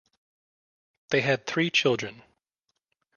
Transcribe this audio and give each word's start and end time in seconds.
They 1.11 1.21
had 1.21 1.45
three 1.45 1.69
children. 1.69 2.23